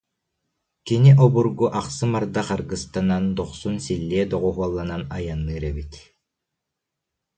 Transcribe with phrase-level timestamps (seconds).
[0.85, 5.91] Кини обургу ахсым ардах аргыстанан, дохсун силлиэ доҕуһуолланан айанныыр эбит